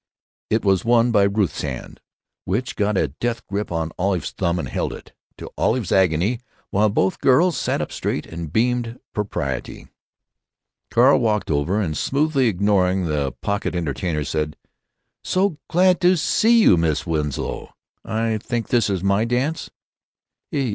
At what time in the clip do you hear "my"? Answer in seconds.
19.03-19.23